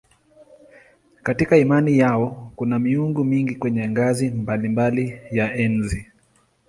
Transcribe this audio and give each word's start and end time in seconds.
Katika 1.23 1.57
imani 1.57 1.97
yao 1.97 2.51
kuna 2.55 2.79
miungu 2.79 3.23
mingi 3.23 3.55
kwenye 3.55 3.89
ngazi 3.89 4.29
mbalimbali 4.31 5.19
ya 5.31 5.55
enzi. 5.55 6.11